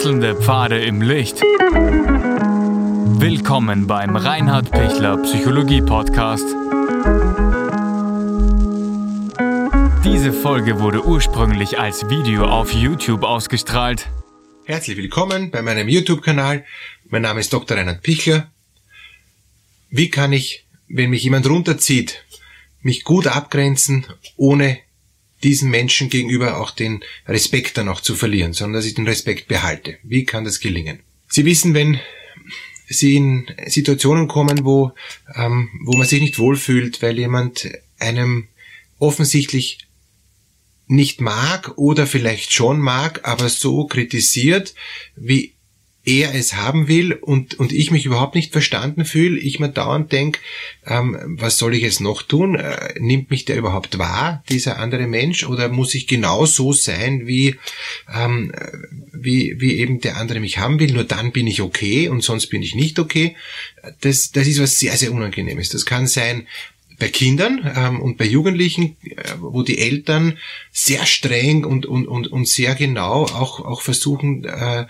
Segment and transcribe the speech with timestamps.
[0.00, 1.42] Wechselnde Pfade im Licht.
[3.20, 6.46] Willkommen beim Reinhard Pichler Psychologie Podcast.
[10.02, 14.08] Diese Folge wurde ursprünglich als Video auf YouTube ausgestrahlt.
[14.64, 16.64] Herzlich willkommen bei meinem YouTube-Kanal.
[17.10, 17.76] Mein Name ist Dr.
[17.76, 18.50] Reinhard Pichler.
[19.90, 22.24] Wie kann ich, wenn mich jemand runterzieht,
[22.80, 24.06] mich gut abgrenzen,
[24.38, 24.78] ohne
[25.42, 29.48] diesen Menschen gegenüber auch den Respekt dann auch zu verlieren, sondern dass ich den Respekt
[29.48, 29.98] behalte.
[30.02, 31.00] Wie kann das gelingen?
[31.28, 32.00] Sie wissen, wenn
[32.92, 34.92] Sie in Situationen kommen, wo,
[35.36, 38.48] ähm, wo man sich nicht wohlfühlt, weil jemand einem
[38.98, 39.86] offensichtlich
[40.88, 44.74] nicht mag oder vielleicht schon mag, aber so kritisiert,
[45.14, 45.54] wie
[46.04, 50.10] er es haben will und, und ich mich überhaupt nicht verstanden fühle, ich mir dauernd
[50.12, 50.40] denke,
[50.86, 52.54] ähm, was soll ich jetzt noch tun?
[52.54, 57.26] Äh, nimmt mich der überhaupt wahr, dieser andere Mensch, oder muss ich genau so sein,
[57.26, 57.56] wie,
[58.14, 58.52] ähm,
[59.12, 60.92] wie, wie eben der andere mich haben will?
[60.92, 63.36] Nur dann bin ich okay und sonst bin ich nicht okay.
[64.00, 65.68] Das, das ist was sehr, sehr Unangenehmes.
[65.68, 66.46] Das kann sein,
[67.00, 70.38] bei Kindern ähm, und bei Jugendlichen, äh, wo die Eltern
[70.70, 74.86] sehr streng und, und, und, und sehr genau auch, auch versuchen, äh,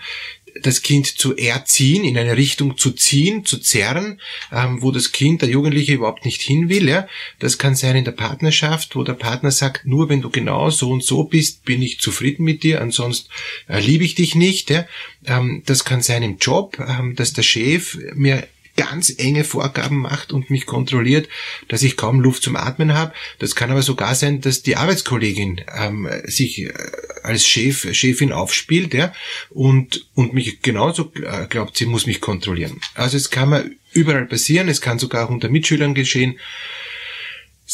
[0.61, 4.19] das Kind zu erziehen, in eine Richtung zu ziehen, zu zerren,
[4.51, 6.87] ähm, wo das Kind, der Jugendliche überhaupt nicht hin will.
[6.89, 7.07] Ja?
[7.39, 10.89] Das kann sein in der Partnerschaft, wo der Partner sagt, nur wenn du genau so
[10.89, 13.29] und so bist, bin ich zufrieden mit dir, ansonsten
[13.67, 14.69] äh, liebe ich dich nicht.
[14.69, 14.85] Ja?
[15.25, 18.47] Ähm, das kann sein im Job, ähm, dass der Chef mir
[18.81, 21.29] ganz enge Vorgaben macht und mich kontrolliert,
[21.67, 23.13] dass ich kaum Luft zum Atmen habe.
[23.37, 26.73] Das kann aber sogar sein, dass die Arbeitskollegin ähm, sich äh,
[27.21, 29.13] als Chef, Chefin aufspielt ja,
[29.51, 32.81] und, und mich genauso äh, glaubt, sie muss mich kontrollieren.
[32.95, 36.39] Also es kann mir überall passieren, es kann sogar auch unter Mitschülern geschehen.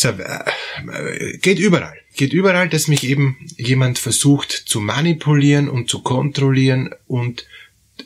[0.03, 1.95] Äh, geht überall.
[2.17, 7.47] Geht überall, dass mich eben jemand versucht zu manipulieren und zu kontrollieren und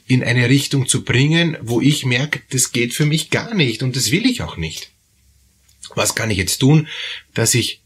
[0.07, 3.95] in eine Richtung zu bringen, wo ich merke, das geht für mich gar nicht und
[3.95, 4.91] das will ich auch nicht.
[5.95, 6.87] Was kann ich jetzt tun,
[7.33, 7.81] dass ich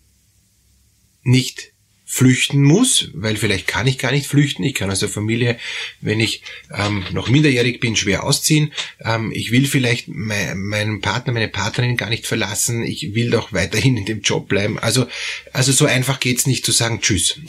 [1.23, 1.73] nicht
[2.07, 4.63] flüchten muss, weil vielleicht kann ich gar nicht flüchten.
[4.63, 5.57] Ich kann aus der Familie,
[6.01, 8.71] wenn ich ähm, noch minderjährig bin, schwer ausziehen.
[9.03, 12.83] Ähm, ich will vielleicht me meinen Partner, meine Partnerin gar nicht verlassen.
[12.83, 14.77] Ich will doch weiterhin in dem Job bleiben.
[14.79, 15.07] Also,
[15.51, 17.39] also so einfach geht's nicht zu sagen Tschüss.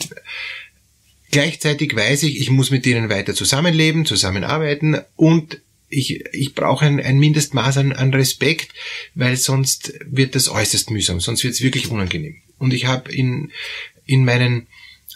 [1.31, 6.99] Gleichzeitig weiß ich, ich muss mit denen weiter zusammenleben, zusammenarbeiten und ich, ich brauche ein,
[6.99, 8.71] ein Mindestmaß an, an Respekt,
[9.15, 12.37] weil sonst wird das äußerst mühsam, sonst wird es wirklich unangenehm.
[12.57, 13.51] Und ich habe in,
[14.05, 14.67] in meinen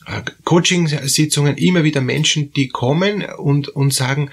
[0.06, 4.32] äh, Coaching-Sitzungen immer wieder Menschen, die kommen und, und sagen,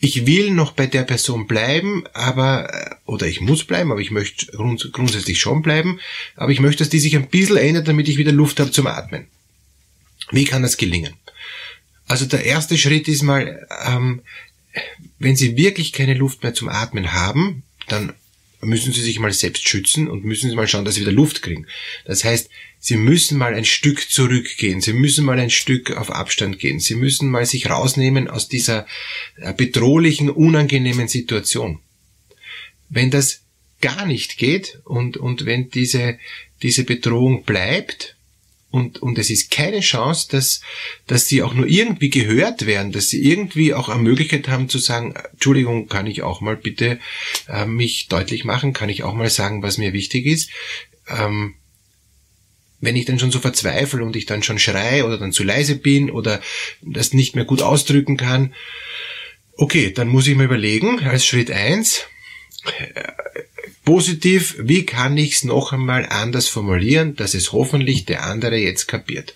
[0.00, 4.10] ich will noch bei der Person bleiben, aber, äh, oder ich muss bleiben, aber ich
[4.10, 6.00] möchte grund, grundsätzlich schon bleiben,
[6.36, 8.86] aber ich möchte, dass die sich ein bisschen ändert, damit ich wieder Luft habe zum
[8.86, 9.26] Atmen.
[10.30, 11.14] Wie kann das gelingen?
[12.06, 14.22] Also der erste Schritt ist mal, ähm,
[15.18, 18.14] wenn Sie wirklich keine Luft mehr zum Atmen haben, dann
[18.60, 21.42] müssen Sie sich mal selbst schützen und müssen Sie mal schauen, dass Sie wieder Luft
[21.42, 21.66] kriegen.
[22.04, 24.80] Das heißt, Sie müssen mal ein Stück zurückgehen.
[24.80, 26.80] Sie müssen mal ein Stück auf Abstand gehen.
[26.80, 28.86] Sie müssen mal sich rausnehmen aus dieser
[29.36, 31.80] äh, bedrohlichen, unangenehmen Situation.
[32.88, 33.42] Wenn das
[33.80, 36.18] gar nicht geht und, und wenn diese,
[36.62, 38.16] diese Bedrohung bleibt,
[38.70, 40.60] und, und es ist keine Chance, dass,
[41.06, 44.78] dass sie auch nur irgendwie gehört werden, dass sie irgendwie auch eine Möglichkeit haben zu
[44.78, 46.98] sagen, Entschuldigung, kann ich auch mal bitte
[47.48, 50.50] äh, mich deutlich machen, kann ich auch mal sagen, was mir wichtig ist.
[51.08, 51.54] Ähm,
[52.80, 55.76] wenn ich dann schon so verzweifle und ich dann schon schrei oder dann zu leise
[55.76, 56.40] bin oder
[56.82, 58.54] das nicht mehr gut ausdrücken kann,
[59.56, 62.04] okay, dann muss ich mir überlegen, als Schritt eins
[63.88, 68.86] Positiv, wie kann ich es noch einmal anders formulieren, dass es hoffentlich der andere jetzt
[68.86, 69.34] kapiert?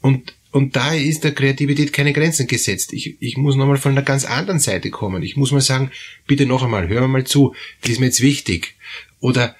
[0.00, 2.94] Und, und da ist der Kreativität keine Grenzen gesetzt.
[2.94, 5.22] Ich, ich muss nochmal von einer ganz anderen Seite kommen.
[5.22, 5.90] Ich muss mal sagen,
[6.26, 8.74] bitte noch einmal, hör mal zu, das ist mir jetzt wichtig.
[9.20, 9.54] Oder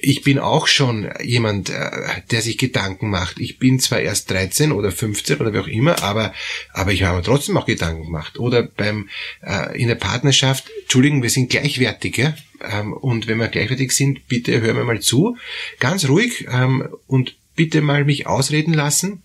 [0.00, 1.90] ich bin auch schon jemand, äh,
[2.30, 3.38] der sich Gedanken macht.
[3.38, 6.34] Ich bin zwar erst 13 oder 15 oder wie auch immer, aber,
[6.72, 8.38] aber ich habe trotzdem auch Gedanken gemacht.
[8.38, 9.08] Oder beim,
[9.42, 12.34] äh, in der Partnerschaft, Entschuldigung, wir sind gleichwertig, ja?
[12.62, 15.36] Ähm, und wenn wir gleichwertig sind, bitte hör mir mal zu.
[15.78, 19.22] Ganz ruhig, ähm, und bitte mal mich ausreden lassen.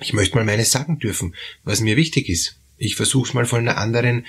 [0.00, 1.34] Ich möchte mal meines sagen dürfen,
[1.64, 2.56] was mir wichtig ist.
[2.76, 4.26] Ich versuche es mal von einer anderen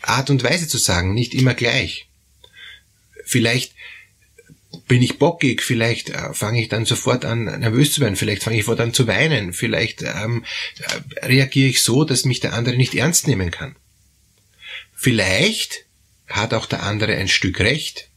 [0.00, 2.06] Art und Weise zu sagen, nicht immer gleich.
[3.24, 3.74] Vielleicht
[4.88, 8.58] bin ich bockig, vielleicht äh, fange ich dann sofort an nervös zu werden, vielleicht fange
[8.58, 10.44] ich vor an zu weinen, vielleicht ähm,
[10.78, 13.76] äh, reagiere ich so, dass mich der andere nicht ernst nehmen kann.
[14.94, 15.86] Vielleicht
[16.26, 18.08] hat auch der andere ein Stück recht.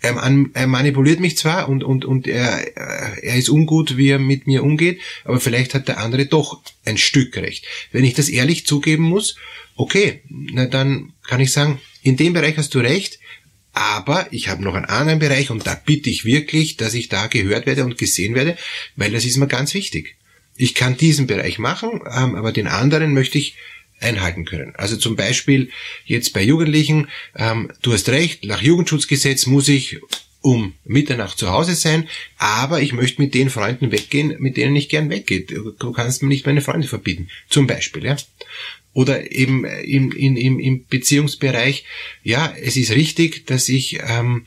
[0.00, 0.14] er,
[0.54, 4.62] er manipuliert mich zwar und, und, und er, er ist ungut, wie er mit mir
[4.62, 7.64] umgeht, aber vielleicht hat der andere doch ein Stück recht.
[7.92, 9.36] Wenn ich das ehrlich zugeben muss,
[9.74, 13.18] okay, na dann kann ich sagen, in dem Bereich hast du recht,
[13.76, 17.26] aber ich habe noch einen anderen Bereich und da bitte ich wirklich, dass ich da
[17.26, 18.56] gehört werde und gesehen werde,
[18.96, 20.16] weil das ist mir ganz wichtig.
[20.56, 23.54] Ich kann diesen Bereich machen, ähm, aber den anderen möchte ich
[24.00, 24.74] einhalten können.
[24.76, 25.68] Also zum Beispiel
[26.06, 30.00] jetzt bei Jugendlichen, ähm, du hast recht, nach Jugendschutzgesetz muss ich
[30.40, 32.08] um Mitternacht zu Hause sein,
[32.38, 35.42] aber ich möchte mit den Freunden weggehen, mit denen ich gern weggehe.
[35.42, 38.06] Du kannst mir nicht meine Freunde verbieten, zum Beispiel.
[38.06, 38.16] Ja?
[38.96, 41.84] Oder eben im, im, im Beziehungsbereich,
[42.22, 44.46] ja, es ist richtig, dass ich ähm,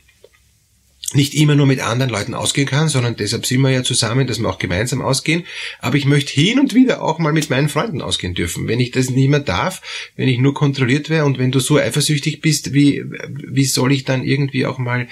[1.14, 4.40] nicht immer nur mit anderen Leuten ausgehen kann, sondern deshalb sind wir ja zusammen, dass
[4.40, 5.44] wir auch gemeinsam ausgehen.
[5.78, 8.66] Aber ich möchte hin und wieder auch mal mit meinen Freunden ausgehen dürfen.
[8.66, 9.82] Wenn ich das nicht mehr darf,
[10.16, 14.04] wenn ich nur kontrolliert wäre und wenn du so eifersüchtig bist, wie, wie soll ich
[14.04, 15.06] dann irgendwie auch mal,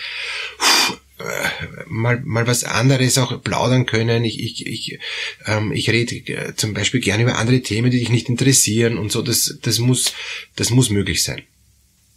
[1.86, 4.24] mal, mal was anderes auch plaudern können.
[4.24, 4.98] Ich, ich, ich,
[5.46, 9.10] ähm, ich rede äh, zum Beispiel gerne über andere Themen, die dich nicht interessieren und
[9.10, 9.22] so.
[9.22, 10.14] Das, das muss,
[10.56, 11.42] das muss möglich sein.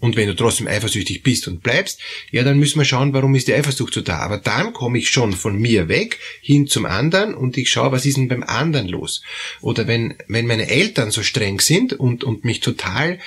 [0.01, 1.99] Und wenn du trotzdem eifersüchtig bist und bleibst,
[2.31, 4.17] ja, dann müssen wir schauen, warum ist die Eifersucht so da.
[4.17, 8.05] Aber dann komme ich schon von mir weg hin zum anderen und ich schaue, was
[8.05, 9.21] ist denn beim anderen los.
[9.61, 13.19] Oder wenn, wenn meine Eltern so streng sind und, und mich total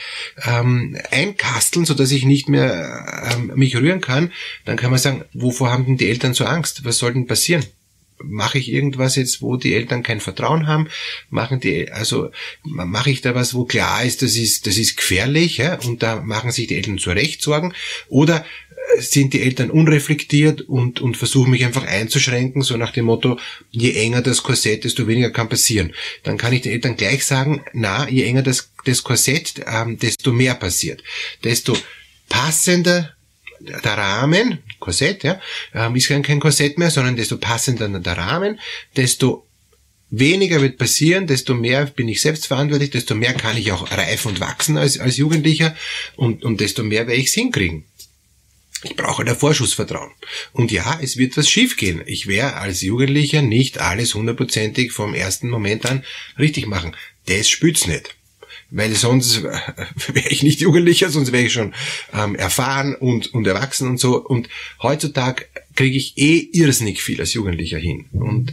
[0.45, 4.33] ähm, einkasteln, so dass ich nicht mehr ähm, mich rühren kann,
[4.65, 6.85] dann kann man sagen, wovor haben denn die Eltern so Angst?
[6.85, 7.65] Was soll denn passieren?
[8.23, 10.89] Mache ich irgendwas jetzt, wo die Eltern kein Vertrauen haben?
[11.31, 12.31] Machen die, also
[12.63, 16.21] mache ich da was, wo klar ist, das ist, das ist gefährlich, ja, und da
[16.21, 17.75] machen sich die Eltern zu Recht Sorgen?
[18.09, 18.45] Oder
[18.97, 23.39] äh, sind die Eltern unreflektiert und, und versuchen mich einfach einzuschränken, so nach dem Motto,
[23.71, 25.93] je enger das Korsett, desto weniger kann passieren.
[26.23, 30.33] Dann kann ich den Eltern gleich sagen, na, je enger das, das Korsett, ähm, desto
[30.33, 31.03] mehr passiert.
[31.43, 31.77] Desto
[32.29, 33.15] passender
[33.65, 35.41] der Rahmen, Korsett, ja,
[35.75, 38.61] ähm, ist kein Korsett mehr, sondern desto passender der Rahmen,
[38.97, 39.47] desto
[40.11, 44.41] weniger wird passieren, desto mehr bin ich selbstverantwortlich, desto mehr kann ich auch reifen und
[44.41, 45.75] wachsen als, als Jugendlicher
[46.17, 47.85] und, und desto mehr werde ich es hinkriegen.
[48.83, 50.11] Ich brauche da Vorschussvertrauen.
[50.53, 52.03] Und ja, es wird was schiefgehen.
[52.05, 56.05] Ich werde als Jugendlicher nicht alles hundertprozentig vom ersten Moment an
[56.39, 56.95] richtig machen.
[57.25, 58.15] Das spürt's nicht
[58.75, 61.75] weil sonst wäre ich nicht Jugendlicher, sonst wäre ich schon
[62.13, 64.23] ähm, erfahren und, und erwachsen und so.
[64.23, 64.49] Und
[64.83, 68.07] heutzutage kriege ich eh irrsinnig viel als Jugendlicher hin.
[68.13, 68.53] Und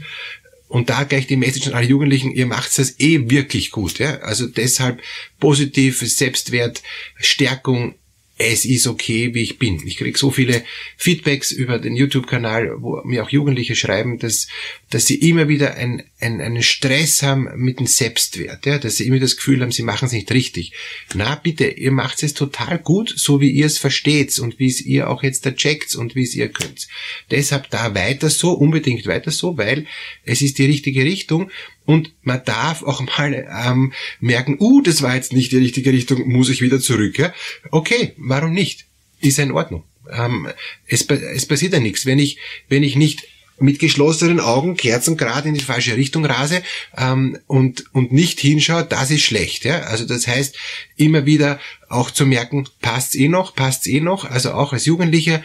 [0.68, 4.00] und da gleich die Message an alle Jugendlichen, ihr macht es eh wirklich gut.
[4.00, 4.20] Ja?
[4.20, 5.02] Also deshalb
[5.38, 6.82] positiv, Selbstwert,
[7.18, 7.96] Stärkung,
[8.44, 9.86] es ist okay, wie ich bin.
[9.86, 10.64] Ich kriege so viele
[10.98, 14.48] Feedbacks über den YouTube-Kanal, wo mir auch Jugendliche schreiben, dass,
[14.90, 19.06] dass sie immer wieder ein, ein, einen Stress haben mit dem Selbstwert, ja, dass sie
[19.06, 20.74] immer das Gefühl haben, sie machen es nicht richtig.
[21.14, 24.82] Na bitte, ihr macht es total gut, so wie ihr es versteht und wie es
[24.82, 26.88] ihr auch jetzt da checkt und wie es ihr könnt.
[27.30, 29.86] Deshalb da weiter so, unbedingt weiter so, weil
[30.26, 31.52] es ist die richtige Richtung
[31.92, 33.92] und man darf auch mal ähm,
[34.22, 37.20] merken, uh, das war jetzt nicht die richtige Richtung, muss ich wieder zurück.
[37.20, 37.34] Ja?
[37.70, 38.86] Okay, warum nicht?
[39.20, 39.84] Ist in Ordnung.
[40.10, 40.48] Ähm,
[40.88, 42.06] es, es passiert ja nichts.
[42.06, 42.38] Wenn ich,
[42.70, 43.28] wenn ich nicht
[43.60, 46.64] mit geschlossenen Augen kerzengrad in die falsche Richtung rase
[46.98, 49.66] ähm, und, und nicht hinschaue, das ist schlecht.
[49.66, 49.82] Ja?
[49.82, 50.56] Also das heißt,
[50.96, 51.60] immer wieder
[51.90, 54.24] auch zu merken, passt's eh noch, passt's eh noch.
[54.24, 55.44] Also auch als Jugendlicher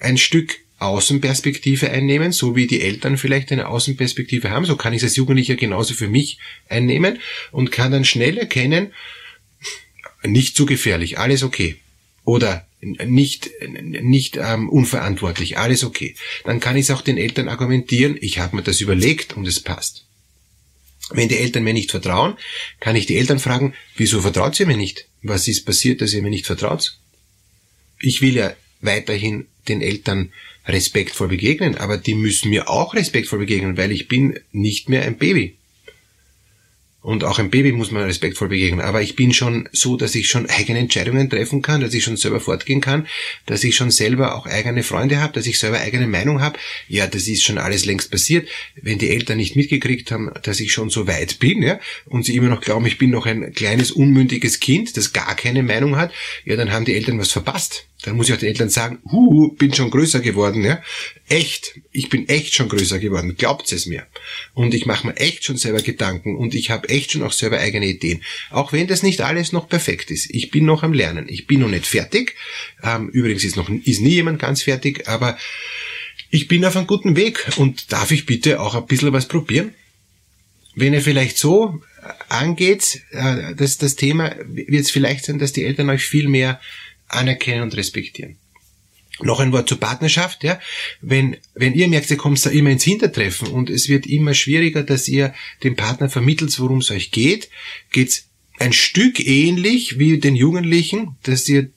[0.00, 4.64] ein Stück Außenperspektive einnehmen, so wie die Eltern vielleicht eine Außenperspektive haben.
[4.64, 7.18] So kann ich es als Jugendlicher genauso für mich einnehmen
[7.50, 8.92] und kann dann schnell erkennen,
[10.22, 11.76] nicht zu gefährlich, alles okay.
[12.24, 16.14] Oder nicht, nicht ähm, unverantwortlich, alles okay.
[16.44, 19.60] Dann kann ich es auch den Eltern argumentieren, ich habe mir das überlegt und es
[19.60, 20.04] passt.
[21.10, 22.36] Wenn die Eltern mir nicht vertrauen,
[22.80, 25.06] kann ich die Eltern fragen, wieso vertraut ihr mir nicht?
[25.22, 26.98] Was ist passiert, dass ihr mir nicht vertraut?
[27.98, 30.32] Ich will ja weiterhin den Eltern
[30.68, 35.16] respektvoll begegnen, aber die müssen mir auch respektvoll begegnen, weil ich bin nicht mehr ein
[35.16, 35.58] Baby.
[37.00, 38.80] Und auch ein Baby muss man respektvoll begegnen.
[38.80, 42.16] Aber ich bin schon so, dass ich schon eigene Entscheidungen treffen kann, dass ich schon
[42.16, 43.06] selber fortgehen kann,
[43.46, 46.58] dass ich schon selber auch eigene Freunde habe, dass ich selber eigene Meinung habe.
[46.88, 48.48] Ja, das ist schon alles längst passiert.
[48.74, 52.34] Wenn die Eltern nicht mitgekriegt haben, dass ich schon so weit bin, ja, und sie
[52.34, 56.12] immer noch glauben, ich bin noch ein kleines, unmündiges Kind, das gar keine Meinung hat,
[56.44, 57.86] ja, dann haben die Eltern was verpasst.
[58.02, 60.80] Dann muss ich auch den Eltern sagen, hu, bin schon größer geworden, ja.
[61.28, 64.06] Echt, ich bin echt schon größer geworden, glaubt es mir.
[64.54, 67.58] Und ich mache mir echt schon selber Gedanken und ich habe echt schon auch selber
[67.58, 68.22] eigene Ideen.
[68.50, 70.30] Auch wenn das nicht alles noch perfekt ist.
[70.30, 71.26] Ich bin noch am Lernen.
[71.28, 72.36] Ich bin noch nicht fertig.
[72.84, 75.36] Ähm, übrigens ist noch ist nie jemand ganz fertig, aber
[76.30, 79.74] ich bin auf einem guten Weg und darf ich bitte auch ein bisschen was probieren?
[80.74, 85.52] Wenn ihr vielleicht so äh, angeht, äh, das, das Thema wird es vielleicht sein, dass
[85.52, 86.60] die Eltern euch viel mehr
[87.08, 88.36] anerkennen und respektieren.
[89.20, 90.60] Noch ein Wort zur Partnerschaft, ja.
[91.00, 94.84] Wenn, wenn ihr merkt, ihr kommt da immer ins Hintertreffen und es wird immer schwieriger,
[94.84, 95.34] dass ihr
[95.64, 97.48] dem Partner vermittelt, worum es euch geht,
[97.90, 101.70] geht's ein Stück ähnlich wie den Jugendlichen, dass ihr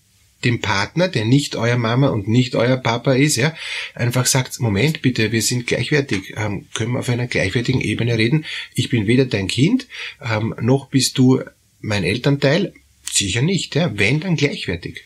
[0.44, 3.56] dem Partner, der nicht euer Mama und nicht euer Papa ist, ja,
[3.94, 8.46] einfach sagt, Moment bitte, wir sind gleichwertig, ähm, können wir auf einer gleichwertigen Ebene reden.
[8.74, 9.88] Ich bin weder dein Kind,
[10.22, 11.42] ähm, noch bist du
[11.80, 12.74] mein Elternteil.
[13.04, 13.92] Sicher nicht, ja.
[13.96, 15.04] Wenn, dann gleichwertig.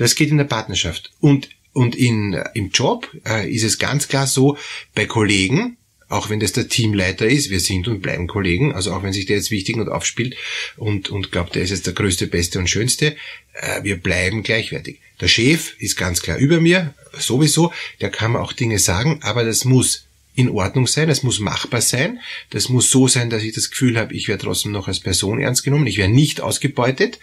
[0.00, 1.12] Das geht in der Partnerschaft.
[1.20, 4.56] Und, und in, im Job äh, ist es ganz klar so,
[4.94, 5.76] bei Kollegen,
[6.08, 9.26] auch wenn das der Teamleiter ist, wir sind und bleiben Kollegen, also auch wenn sich
[9.26, 10.36] der jetzt wichtig und aufspielt
[10.78, 13.14] und, und glaubt, der ist jetzt der größte, beste und schönste,
[13.52, 15.00] äh, wir bleiben gleichwertig.
[15.20, 19.44] Der Chef ist ganz klar über mir, sowieso, der kann mir auch Dinge sagen, aber
[19.44, 23.52] das muss in Ordnung sein, das muss machbar sein, das muss so sein, dass ich
[23.52, 27.18] das Gefühl habe, ich werde trotzdem noch als Person ernst genommen, ich werde nicht ausgebeutet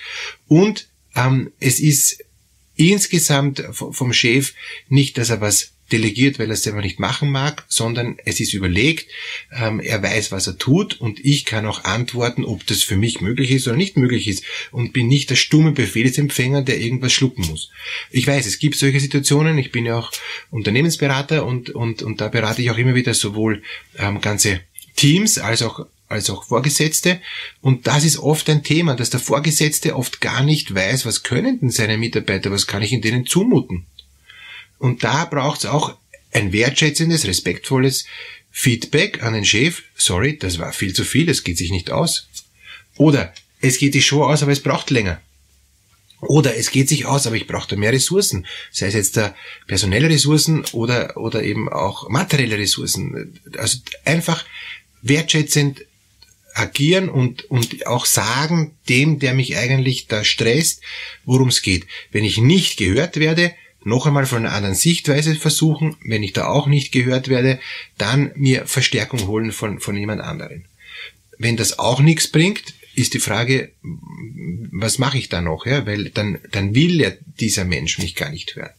[0.48, 2.24] und ähm, es ist
[2.77, 4.53] insgesamt vom Chef
[4.88, 8.53] nicht, dass er was delegiert, weil er es selber nicht machen mag, sondern es ist
[8.53, 9.10] überlegt,
[9.51, 13.22] ähm, er weiß, was er tut und ich kann auch antworten, ob das für mich
[13.22, 17.48] möglich ist oder nicht möglich ist und bin nicht der stumme Befehlsempfänger, der irgendwas schlucken
[17.48, 17.69] muss.
[18.12, 20.12] Ich weiß, es gibt solche Situationen, ich bin ja auch
[20.51, 23.63] Unternehmensberater und, und, und da berate ich auch immer wieder sowohl
[23.98, 24.62] ähm, ganze
[24.96, 27.22] Teams als auch als auch Vorgesetzte.
[27.62, 31.60] Und das ist oft ein Thema, dass der Vorgesetzte oft gar nicht weiß, was können
[31.60, 33.86] denn seine Mitarbeiter, was kann ich in denen zumuten.
[34.80, 35.98] Und da braucht es auch
[36.32, 38.06] ein wertschätzendes, respektvolles
[38.52, 39.84] Feedback an den Chef.
[39.96, 42.28] Sorry, das war viel zu viel, es geht sich nicht aus.
[42.96, 45.22] Oder es geht sich schon aus, aber es braucht länger.
[46.20, 48.48] Oder es geht sich aus, aber ich brauche da mehr Ressourcen.
[48.72, 49.36] Sei es jetzt da
[49.68, 53.40] personelle Ressourcen oder, oder eben auch materielle Ressourcen.
[53.58, 54.44] Also einfach
[55.04, 55.86] wertschätzend
[56.58, 60.82] agieren und, und auch sagen dem, der mich eigentlich da stresst,
[61.26, 61.86] worum es geht.
[62.12, 65.96] Wenn ich nicht gehört werde, noch einmal von einer anderen Sichtweise versuchen.
[66.04, 67.60] Wenn ich da auch nicht gehört werde,
[67.98, 70.66] dann mir Verstärkung holen von, von jemand anderen.
[71.38, 73.72] Wenn das auch nichts bringt, ist die Frage,
[74.72, 75.66] was mache ich da noch?
[75.66, 75.86] Ja?
[75.86, 78.74] Weil dann, dann will ja dieser Mensch mich gar nicht hören.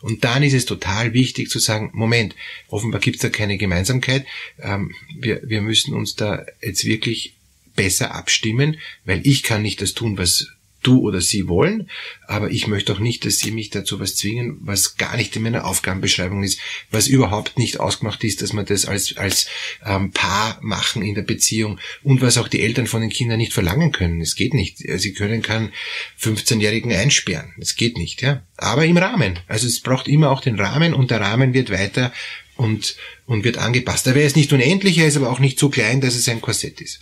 [0.00, 2.34] Und dann ist es total wichtig zu sagen, Moment,
[2.68, 4.26] offenbar gibt es da keine Gemeinsamkeit.
[4.60, 7.34] Ähm, wir, wir müssen uns da jetzt wirklich
[7.76, 10.48] besser abstimmen, weil ich kann nicht das tun, was
[10.82, 11.88] du oder sie wollen,
[12.26, 15.42] aber ich möchte auch nicht, dass sie mich dazu was zwingen, was gar nicht in
[15.42, 16.60] meiner Aufgabenbeschreibung ist,
[16.90, 19.46] was überhaupt nicht ausgemacht ist, dass man das als, als
[19.84, 23.52] ähm, Paar machen in der Beziehung und was auch die Eltern von den Kindern nicht
[23.52, 24.20] verlangen können.
[24.20, 24.78] Es geht nicht.
[24.78, 25.72] Sie können keinen
[26.20, 27.52] 15-Jährigen einsperren.
[27.58, 28.42] Es geht nicht, ja.
[28.56, 29.38] Aber im Rahmen.
[29.46, 32.12] Also es braucht immer auch den Rahmen und der Rahmen wird weiter
[32.56, 32.96] und,
[33.26, 34.06] und wird angepasst.
[34.06, 36.40] Da wäre es nicht unendlich, er ist aber auch nicht so klein, dass es ein
[36.40, 37.00] Korsett ist.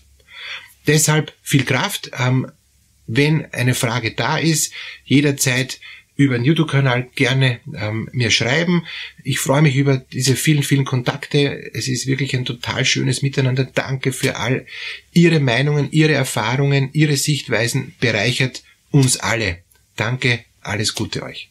[0.86, 2.10] Deshalb viel Kraft.
[2.18, 2.50] Ähm,
[3.08, 4.72] wenn eine Frage da ist,
[5.04, 5.80] jederzeit
[6.14, 8.84] über den YouTube-Kanal gerne ähm, mir schreiben.
[9.22, 11.70] Ich freue mich über diese vielen, vielen Kontakte.
[11.74, 13.64] Es ist wirklich ein total schönes Miteinander.
[13.64, 14.66] Danke für all
[15.12, 17.94] Ihre Meinungen, Ihre Erfahrungen, Ihre Sichtweisen.
[18.00, 19.58] Bereichert uns alle.
[19.94, 21.50] Danke, alles Gute euch.